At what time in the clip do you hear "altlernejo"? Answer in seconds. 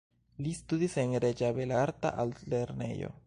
2.25-3.19